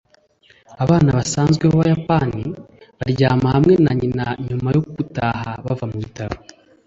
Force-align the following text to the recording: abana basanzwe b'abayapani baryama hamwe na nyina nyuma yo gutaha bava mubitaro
abana 0.83 1.09
basanzwe 1.17 1.63
b'abayapani 1.67 2.41
baryama 2.99 3.47
hamwe 3.55 3.73
na 3.83 3.91
nyina 3.99 4.25
nyuma 4.47 4.67
yo 4.75 4.81
gutaha 4.95 5.49
bava 5.65 5.85
mubitaro 5.91 6.37